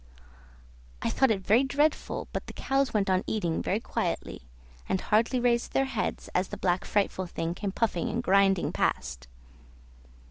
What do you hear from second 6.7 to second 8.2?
frightful thing came puffing